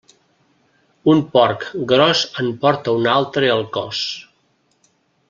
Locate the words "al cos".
3.57-4.03